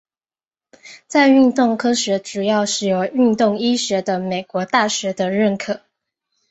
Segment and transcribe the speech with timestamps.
[1.05, 5.81] 在运动科学主要是由运动医学的美国大学的认可。